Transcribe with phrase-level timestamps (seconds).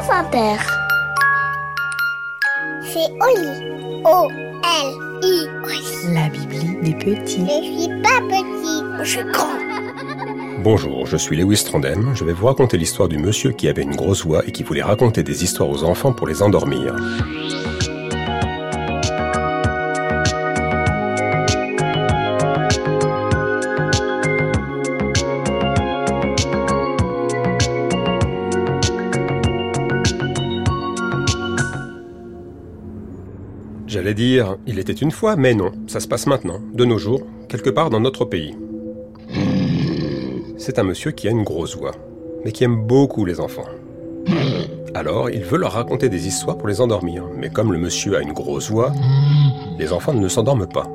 [0.00, 0.56] France Inter.
[2.82, 4.02] C'est Oli.
[4.04, 5.46] O-L-I.
[6.14, 7.44] La Bibli des petits.
[7.46, 9.48] Je suis pas petit, je suis grand.
[10.62, 12.14] Bonjour, je suis Lewis Trondheim.
[12.14, 14.82] Je vais vous raconter l'histoire du monsieur qui avait une grosse voix et qui voulait
[14.82, 16.96] raconter des histoires aux enfants pour les endormir.
[33.90, 37.22] J'allais dire, il était une fois, mais non, ça se passe maintenant, de nos jours,
[37.48, 38.56] quelque part dans notre pays.
[40.58, 41.90] C'est un monsieur qui a une grosse voix,
[42.44, 43.66] mais qui aime beaucoup les enfants.
[44.94, 48.20] Alors, il veut leur raconter des histoires pour les endormir, mais comme le monsieur a
[48.20, 48.92] une grosse voix,
[49.76, 50.86] les enfants ne s'endorment pas.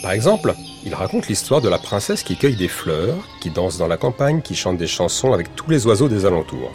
[0.00, 0.54] Par exemple,
[0.86, 4.42] il raconte l'histoire de la princesse qui cueille des fleurs, qui danse dans la campagne,
[4.42, 6.70] qui chante des chansons avec tous les oiseaux des alentours.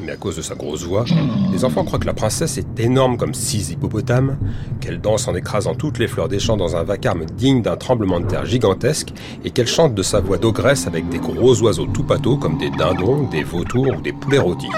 [0.00, 1.04] Mais à cause de sa grosse voix,
[1.52, 4.38] les enfants croient que la princesse est énorme comme six hippopotames,
[4.80, 8.20] qu'elle danse en écrasant toutes les fleurs des champs dans un vacarme digne d'un tremblement
[8.20, 9.12] de terre gigantesque,
[9.44, 12.70] et qu'elle chante de sa voix d'ogresse avec des gros oiseaux tout pâteaux comme des
[12.70, 14.70] dindons, des vautours ou des poulets rôtis.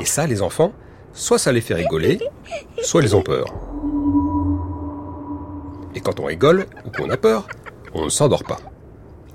[0.00, 0.72] Et ça, les enfants,
[1.12, 2.20] soit ça les fait rigoler,
[2.82, 3.46] soit ils ont peur.
[5.94, 7.46] Et quand on rigole ou qu'on a peur,
[7.94, 8.58] on ne s'endort pas.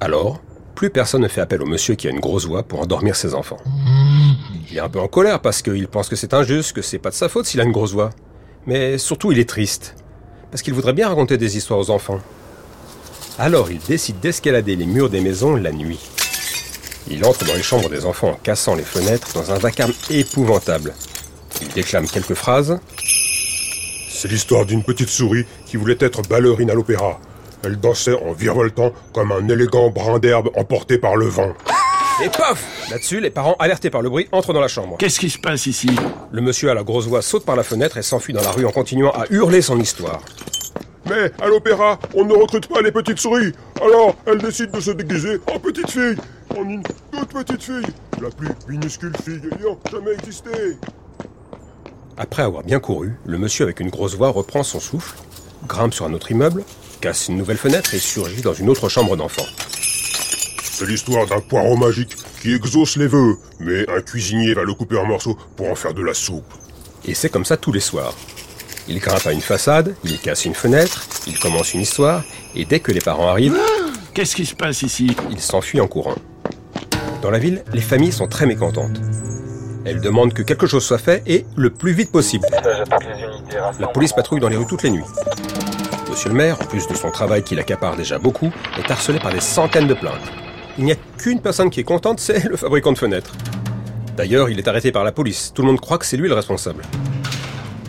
[0.02, 0.42] Alors,
[0.80, 3.36] plus personne ne fait appel au monsieur qui a une grosse voix pour endormir ses
[3.36, 3.58] enfants.
[4.72, 7.10] Il est un peu en colère parce qu'il pense que c'est injuste, que c'est pas
[7.10, 8.12] de sa faute s'il a une grosse voix.
[8.66, 9.96] Mais surtout, il est triste.
[10.50, 12.22] Parce qu'il voudrait bien raconter des histoires aux enfants.
[13.38, 16.00] Alors, il décide d'escalader les murs des maisons la nuit.
[17.12, 20.94] Il entre dans les chambres des enfants en cassant les fenêtres dans un vacarme épouvantable.
[21.62, 22.80] Il déclame quelques phrases.
[24.10, 27.20] C'est l'histoire d'une petite souris qui voulait être ballerine à l'opéra.
[27.64, 31.54] Elle dansait en virevoltant comme un élégant brin d'herbe emporté par le vent.
[32.24, 34.98] Et paf Là-dessus, les parents, alertés par le bruit, entrent dans la chambre.
[34.98, 35.90] Qu'est-ce qui se passe ici?
[36.32, 38.66] Le monsieur à la grosse voix saute par la fenêtre et s'enfuit dans la rue
[38.66, 40.22] en continuant à hurler son histoire.
[41.10, 43.54] Mais à l'opéra, on ne recrute pas les petites souris.
[43.82, 46.18] Alors, elle décide de se déguiser en petite fille.
[46.58, 47.86] En une toute petite fille.
[48.22, 50.50] La plus minuscule fille ayant jamais existé.
[52.18, 55.18] Après avoir bien couru, le monsieur avec une grosse voix reprend son souffle,
[55.68, 56.64] grimpe sur un autre immeuble,
[57.00, 59.46] casse une nouvelle fenêtre et surgit dans une autre chambre d'enfant.
[60.64, 64.98] C'est l'histoire d'un poireau magique qui exauce les vœux, mais un cuisinier va le couper
[64.98, 66.52] en morceaux pour en faire de la soupe.
[67.06, 68.14] Et c'est comme ça tous les soirs.
[68.88, 72.24] Il grimpe à une façade, il casse une fenêtre, il commence une histoire,
[72.56, 73.58] et dès que les parents arrivent,
[74.14, 75.16] Qu'est-ce qui se passe ici?
[75.30, 76.16] il s'enfuit en courant.
[77.22, 79.00] Dans la ville, les familles sont très mécontentes.
[79.86, 82.46] Elles demandent que quelque chose soit fait et le plus vite possible.
[83.80, 85.04] La police patrouille dans les rues toutes les nuits.
[86.20, 89.32] Monsieur le maire, en plus de son travail qui l'accapare déjà beaucoup, est harcelé par
[89.32, 90.20] des centaines de plaintes.
[90.78, 93.32] Il n'y a qu'une personne qui est contente, c'est le fabricant de fenêtres.
[94.18, 95.54] D'ailleurs, il est arrêté par la police.
[95.56, 96.84] Tout le monde croit que c'est lui le responsable.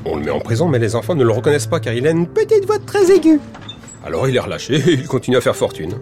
[0.04, 2.10] On le met en prison, mais les enfants ne le reconnaissent pas car il a
[2.10, 3.40] une petite voix très aiguë.
[4.04, 5.98] Alors il est relâché et il continue à faire fortune.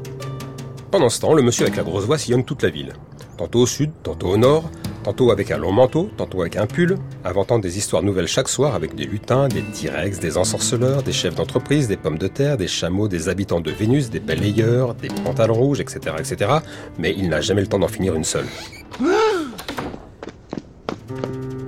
[0.90, 2.92] Pendant ce temps, le monsieur avec la grosse voix sillonne toute la ville.
[3.38, 4.70] Tantôt au sud, tantôt au nord,
[5.04, 8.74] tantôt avec un long manteau, tantôt avec un pull, inventant des histoires nouvelles chaque soir
[8.74, 12.68] avec des lutins, des T-Rex, des ensorceleurs, des chefs d'entreprise, des pommes de terre, des
[12.68, 16.50] chameaux, des habitants de Vénus, des balayeurs, des pantalons rouges, etc., etc.
[16.98, 18.46] Mais il n'a jamais le temps d'en finir une seule.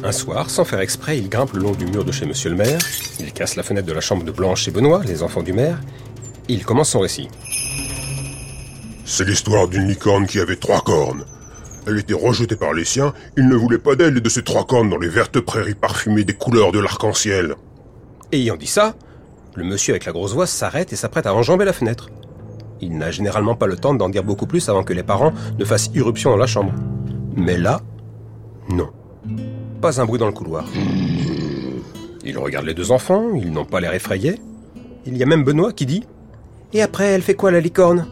[0.02, 2.56] Un soir, sans faire exprès, il grimpe le long du mur de chez Monsieur le
[2.56, 2.78] maire,
[3.20, 5.78] il casse la fenêtre de la chambre de Blanche et Benoît, les enfants du maire,
[6.48, 7.28] et il commence son récit.
[9.04, 11.24] C'est l'histoire d'une licorne qui avait trois cornes.
[11.86, 14.66] Elle était rejetée par les siens, ils ne voulaient pas d'elle et de ses trois
[14.66, 17.54] cornes dans les vertes prairies parfumées des couleurs de l'arc-en-ciel.
[18.32, 18.94] Ayant dit ça,
[19.56, 22.10] le monsieur avec la grosse voix s'arrête et s'apprête à enjamber la fenêtre.
[22.80, 25.64] Il n'a généralement pas le temps d'en dire beaucoup plus avant que les parents ne
[25.64, 26.72] fassent irruption dans la chambre.
[27.34, 27.80] Mais là,
[28.68, 28.90] non.
[29.80, 30.66] Pas un bruit dans le couloir.
[32.24, 34.36] Il regarde les deux enfants, ils n'ont pas l'air effrayés.
[35.06, 36.04] Il y a même Benoît qui dit
[36.72, 38.06] Et après, elle fait quoi la licorne?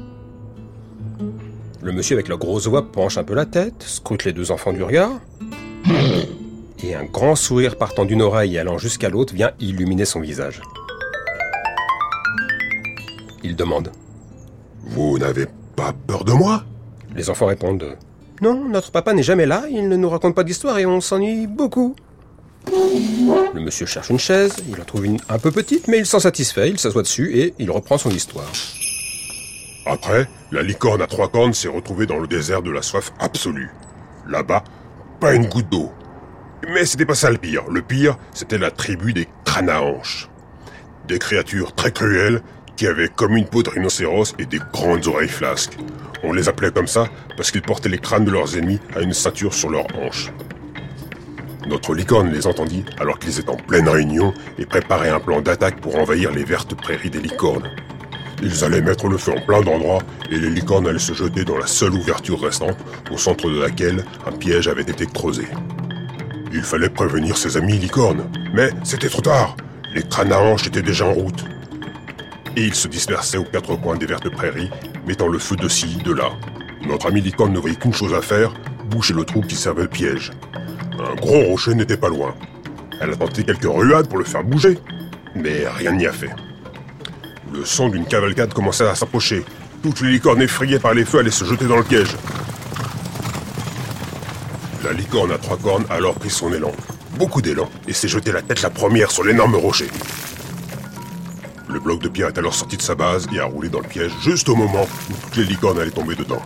[1.88, 4.74] Le monsieur avec la grosse voix penche un peu la tête, scrute les deux enfants
[4.74, 5.20] du regard.
[6.84, 10.60] Et un grand sourire partant d'une oreille et allant jusqu'à l'autre vient illuminer son visage.
[13.42, 13.90] Il demande
[14.84, 15.46] Vous n'avez
[15.76, 16.62] pas peur de moi?
[17.16, 17.96] Les enfants répondent
[18.42, 21.46] Non, notre papa n'est jamais là, il ne nous raconte pas d'histoire et on s'ennuie
[21.46, 21.96] beaucoup.
[22.66, 26.20] Le monsieur cherche une chaise, il en trouve une un peu petite, mais il s'en
[26.20, 28.52] satisfait, il s'assoit dessus et il reprend son histoire.
[29.88, 33.70] Après, la licorne à trois cornes s'est retrouvée dans le désert de la soif absolue.
[34.28, 34.62] Là-bas,
[35.18, 35.90] pas une goutte d'eau.
[36.68, 37.64] Mais c'était pas ça le pire.
[37.70, 40.28] Le pire, c'était la tribu des cranahanches.
[41.06, 42.42] Des créatures très cruelles
[42.76, 45.78] qui avaient comme une peau de rhinocéros et des grandes oreilles flasques.
[46.22, 47.08] On les appelait comme ça
[47.38, 50.30] parce qu'ils portaient les crânes de leurs ennemis à une ceinture sur leurs hanches.
[51.66, 55.80] Notre licorne les entendit alors qu'ils étaient en pleine réunion et préparaient un plan d'attaque
[55.80, 57.70] pour envahir les vertes prairies des licornes.
[58.42, 61.58] Ils allaient mettre le feu en plein d'endroits et les licornes allaient se jeter dans
[61.58, 62.76] la seule ouverture restante,
[63.10, 65.46] au centre de laquelle un piège avait été creusé.
[66.52, 69.56] Il fallait prévenir ses amis licornes, mais c'était trop tard.
[69.94, 71.44] Les crânes à hanches étaient déjà en route.
[72.56, 74.70] Et ils se dispersaient aux quatre coins des vertes prairies,
[75.06, 76.30] mettant le feu de ci, de là.
[76.86, 78.54] Notre ami licorne ne voyait qu'une chose à faire,
[78.88, 80.32] boucher le trou qui servait de piège.
[80.98, 82.34] Un gros rocher n'était pas loin.
[83.00, 84.78] Elle a tenté quelques ruades pour le faire bouger,
[85.34, 86.30] mais rien n'y a fait.
[87.52, 89.44] Le son d'une cavalcade commençait à s'approcher.
[89.82, 92.14] Toutes les licornes effrayées par les feux allaient se jeter dans le piège.
[94.84, 96.72] La licorne à trois cornes a alors pris son élan,
[97.18, 99.88] beaucoup d'élan, et s'est jetée la tête la première sur l'énorme rocher.
[101.68, 103.88] Le bloc de pierre est alors sorti de sa base et a roulé dans le
[103.88, 106.42] piège juste au moment où toutes les licornes allaient tomber dedans.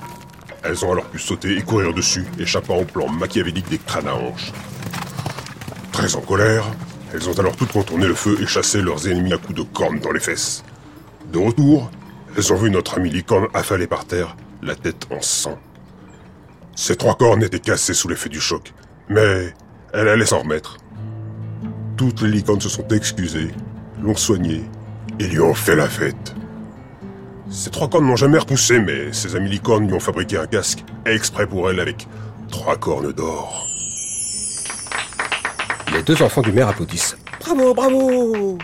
[0.64, 4.14] Elles ont alors pu sauter et courir dessus, échappant au plan machiavélique des crânes à
[4.14, 4.52] hanches.
[5.92, 6.64] Très en colère,
[7.12, 10.00] elles ont alors toutes contourné le feu et chassé leurs ennemis à coups de cornes
[10.00, 10.64] dans les fesses.
[11.30, 11.90] De retour,
[12.36, 15.58] elles ont vu notre ami licorne affalé par terre, la tête en sang.
[16.74, 18.72] Ses trois cornes étaient cassées sous l'effet du choc,
[19.08, 19.54] mais
[19.92, 20.78] elle allait s'en remettre.
[21.96, 23.50] Toutes les licornes se sont excusées,
[24.02, 24.64] l'ont soignée
[25.18, 26.34] et lui ont fait la fête.
[27.50, 30.84] Ces trois cornes n'ont jamais repoussé, mais ses amis licornes lui ont fabriqué un casque
[31.04, 32.06] exprès pour elle avec
[32.50, 33.66] trois cornes d'or.
[35.92, 37.16] Les deux enfants du maire applaudissent.
[37.40, 38.58] Bravo, bravo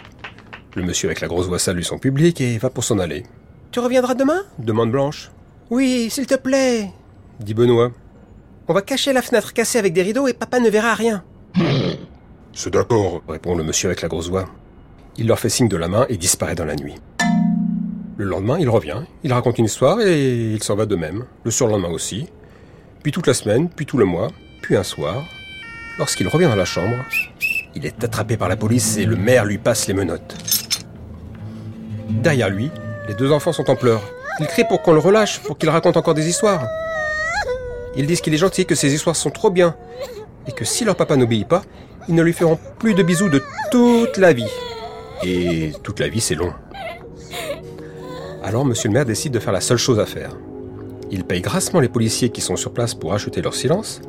[0.79, 3.25] Le monsieur avec la grosse voix salue son public et va pour s'en aller.
[3.73, 4.43] Tu reviendras demain?
[4.61, 5.33] Demande Blanche.
[5.71, 6.93] Oui, s'il te plaît,
[7.41, 7.91] dit Benoît.
[8.69, 11.25] On va cacher la fenêtre cassée avec des rideaux et papa ne verra rien.
[12.53, 13.23] C'est d'accord.
[13.29, 14.49] répond le monsieur avec la grosse voix.
[15.17, 16.95] Il leur fait signe de la main et disparaît dans la nuit.
[18.17, 21.51] Le lendemain, il revient, il raconte une histoire et il s'en va de même, le
[21.51, 22.29] surlendemain aussi,
[23.03, 24.29] puis toute la semaine, puis tout le mois,
[24.63, 25.25] puis un soir.
[25.99, 26.97] Lorsqu'il revient dans la chambre,
[27.75, 30.37] il est attrapé par la police et le maire lui passe les menottes.
[32.09, 32.71] Derrière lui,
[33.07, 34.03] les deux enfants sont en pleurs.
[34.41, 36.67] Ils crient pour qu'on le relâche, pour qu'il raconte encore des histoires.
[37.97, 39.75] Ils disent qu'il est gentil, que ses histoires sont trop bien,
[40.47, 41.63] et que si leur papa n'obéit pas,
[42.09, 44.51] ils ne lui feront plus de bisous de toute la vie.
[45.23, 46.53] Et toute la vie, c'est long.
[48.43, 50.31] Alors, monsieur le maire décide de faire la seule chose à faire.
[51.11, 54.01] Il paye grassement les policiers qui sont sur place pour acheter leur silence.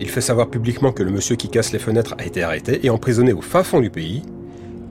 [0.00, 2.90] Il fait savoir publiquement que le monsieur qui casse les fenêtres a été arrêté et
[2.90, 4.22] emprisonné au fin fond du pays.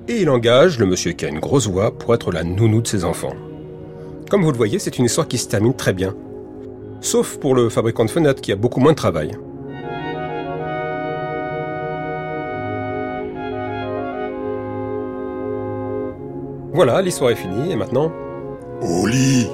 [0.07, 2.87] Et il engage le monsieur qui a une grosse voix pour être la nounou de
[2.87, 3.33] ses enfants.
[4.29, 6.13] Comme vous le voyez, c'est une histoire qui se termine très bien.
[6.99, 9.31] Sauf pour le fabricant de fenêtres qui a beaucoup moins de travail.
[16.73, 18.11] Voilà, l'histoire est finie et maintenant
[18.81, 19.47] Au lit